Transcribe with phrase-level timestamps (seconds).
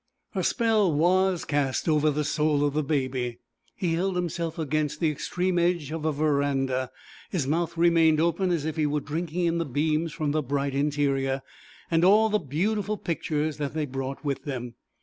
[0.33, 3.37] A spell was cast over the soul of the Baby;
[3.75, 6.89] he held himself against the extreme edge of a verandah;
[7.29, 10.73] his mouth remained open as if he were drinking in the beams from the bright
[10.73, 11.43] interior
[11.91, 14.73] and all the beautiful pictures that they brought with them.